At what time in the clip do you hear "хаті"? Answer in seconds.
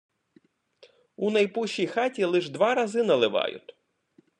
1.87-2.23